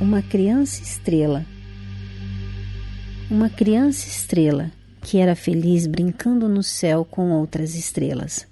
[0.00, 1.44] Uma criança estrela.
[3.28, 4.70] Uma criança estrela
[5.02, 8.46] que era feliz brincando no céu com outras estrelas.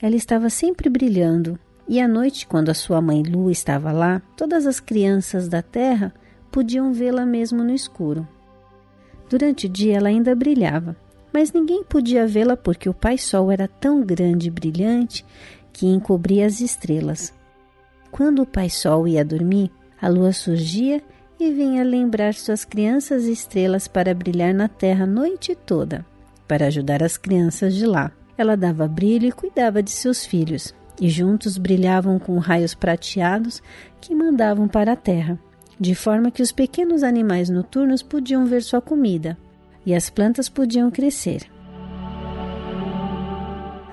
[0.00, 4.66] Ela estava sempre brilhando, e à noite, quando a sua mãe Lua estava lá, todas
[4.66, 6.10] as crianças da terra
[6.50, 8.26] podiam vê-la mesmo no escuro.
[9.28, 10.96] Durante o dia ela ainda brilhava,
[11.34, 15.22] mas ninguém podia vê-la porque o Pai Sol era tão grande e brilhante
[15.70, 17.30] que encobria as estrelas.
[18.10, 19.70] Quando o Pai Sol ia dormir,
[20.02, 21.00] a lua surgia
[21.38, 26.04] e vinha lembrar suas crianças estrelas para brilhar na terra a noite toda,
[26.48, 28.10] para ajudar as crianças de lá.
[28.36, 33.62] Ela dava brilho e cuidava de seus filhos, e juntos brilhavam com raios prateados
[34.00, 35.38] que mandavam para a terra,
[35.78, 39.38] de forma que os pequenos animais noturnos podiam ver sua comida
[39.86, 41.42] e as plantas podiam crescer.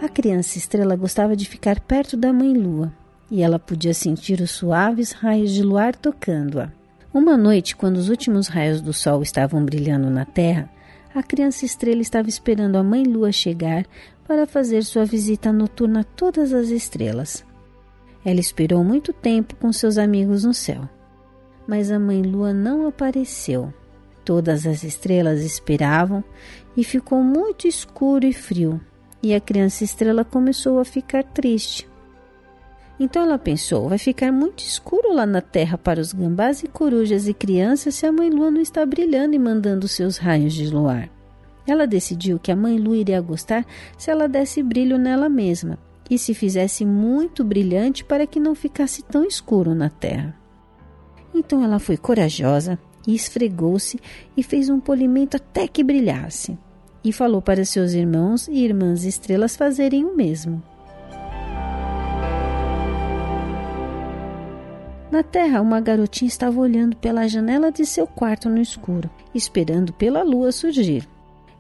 [0.02, 2.92] A criança estrela gostava de ficar perto da mãe lua
[3.32, 6.72] e ela podia sentir os suaves raios de luar tocando-a.
[7.14, 10.70] Uma noite, quando os últimos raios do sol estavam brilhando na terra,
[11.14, 13.86] a criança estrela estava esperando a mãe lua chegar
[14.28, 17.44] para fazer sua visita noturna a todas as estrelas.
[18.24, 20.88] Ela esperou muito tempo com seus amigos no céu,
[21.68, 23.74] mas a mãe lua não apareceu.
[24.24, 26.24] Todas as estrelas esperavam
[26.78, 28.80] e ficou muito escuro e frio,
[29.24, 31.90] e a criança estrela começou a ficar triste.
[33.00, 37.28] Então ela pensou: vai ficar muito escuro lá na terra para os gambás e corujas
[37.28, 41.10] e crianças se a mãe lua não está brilhando e mandando seus raios de luar.
[41.66, 43.66] Ela decidiu que a mãe lua iria gostar
[43.98, 45.78] se ela desse brilho nela mesma
[46.10, 50.36] e se fizesse muito brilhante para que não ficasse tão escuro na terra.
[51.34, 54.00] Então ela foi corajosa e esfregou-se
[54.36, 56.58] e fez um polimento até que brilhasse.
[57.04, 60.62] E falou para seus irmãos e irmãs estrelas fazerem o mesmo.
[65.12, 70.22] Na terra, uma garotinha estava olhando pela janela de seu quarto no escuro, esperando pela
[70.22, 71.08] lua surgir.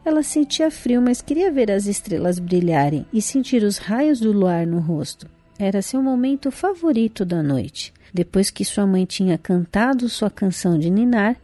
[0.06, 4.68] Ela sentia frio, mas queria ver as estrelas brilharem e sentir os raios do luar
[4.68, 5.28] no rosto.
[5.58, 7.92] Era seu momento favorito da noite.
[8.14, 11.36] Depois que sua mãe tinha cantado sua canção de ninar,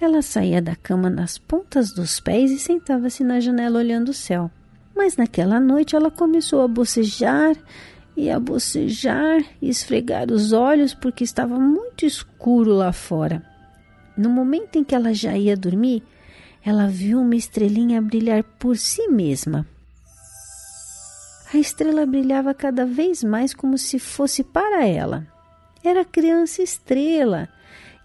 [0.00, 4.50] ela saía da cama nas pontas dos pés e sentava-se na janela olhando o céu.
[4.94, 7.56] Mas naquela noite ela começou a bocejar
[8.16, 13.42] e a bocejar e esfregar os olhos porque estava muito escuro lá fora.
[14.16, 16.02] No momento em que ela já ia dormir,
[16.64, 19.66] ela viu uma estrelinha brilhar por si mesma.
[21.52, 25.26] A estrela brilhava cada vez mais como se fosse para ela.
[25.82, 27.48] Era a criança estrela.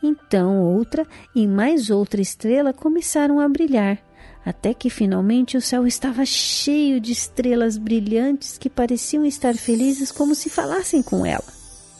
[0.02, 4.07] Então outra e mais outra estrela começaram a brilhar
[4.48, 10.34] até que finalmente o céu estava cheio de estrelas brilhantes que pareciam estar felizes como
[10.34, 11.44] se falassem com ela.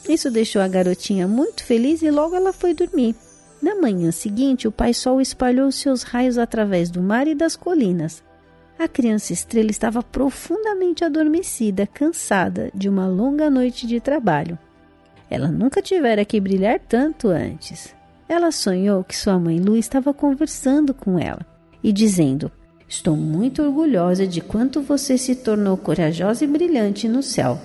[0.08, 3.14] Isso deixou a garotinha muito feliz e logo ela foi dormir.
[3.60, 8.22] Na manhã seguinte, o pai sol espalhou seus raios através do mar e das colinas.
[8.78, 14.58] A criança estrela estava profundamente adormecida, cansada de uma longa noite de trabalho.
[15.28, 17.94] Ela nunca tivera que brilhar tanto antes.
[18.26, 21.44] Ela sonhou que sua mãe Lu estava conversando com ela
[21.82, 22.50] e dizendo:
[22.88, 27.58] Estou muito orgulhosa de quanto você se tornou corajosa e brilhante no céu.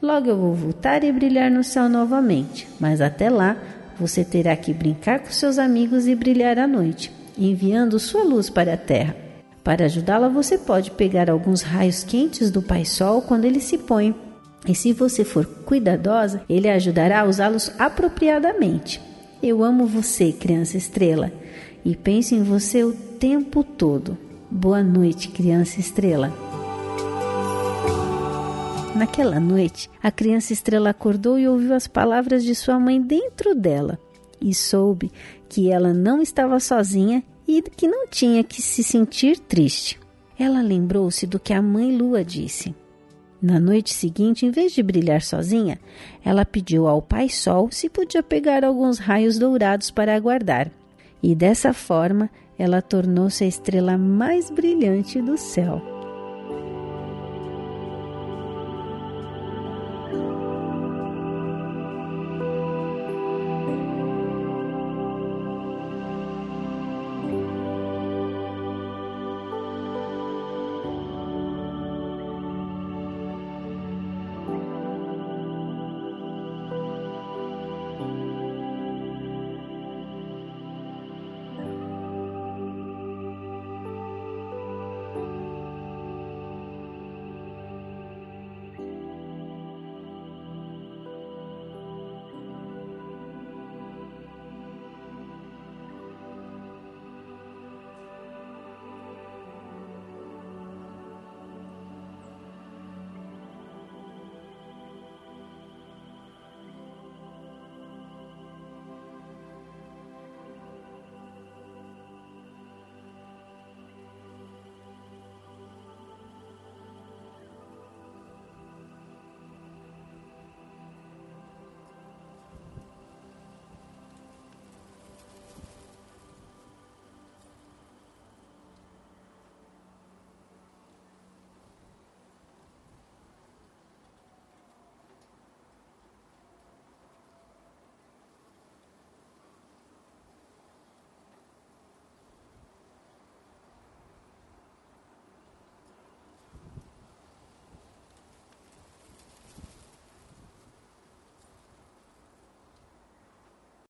[0.00, 3.56] Logo eu vou voltar e brilhar no céu novamente, mas até lá
[3.98, 8.74] você terá que brincar com seus amigos e brilhar à noite, enviando sua luz para
[8.74, 9.16] a terra.
[9.64, 14.14] Para ajudá-la, você pode pegar alguns raios quentes do Pai Sol quando ele se põe.
[14.68, 19.00] E se você for cuidadosa, ele ajudará a usá-los apropriadamente.
[19.42, 21.32] Eu amo você, criança estrela,
[21.84, 24.16] e penso em você o tempo todo.
[24.50, 26.32] Boa noite, criança estrela.
[28.94, 33.98] Naquela noite, a criança estrela acordou e ouviu as palavras de sua mãe dentro dela
[34.40, 35.10] e soube
[35.48, 39.98] que ela não estava sozinha e que não tinha que se sentir triste.
[40.38, 42.74] Ela lembrou-se do que a mãe Lua disse.
[43.42, 45.78] Na noite seguinte, em vez de brilhar sozinha,
[46.24, 50.70] ela pediu ao Pai Sol se podia pegar alguns raios dourados para aguardar.
[51.26, 52.28] E dessa forma,
[52.58, 55.93] ela tornou-se a estrela mais brilhante do céu.